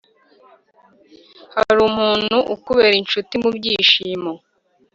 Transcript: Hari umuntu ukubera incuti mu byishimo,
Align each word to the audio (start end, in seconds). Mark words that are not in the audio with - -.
Hari 1.55 1.79
umuntu 1.89 2.37
ukubera 2.55 2.95
incuti 3.01 3.33
mu 3.41 3.49
byishimo, 3.57 4.31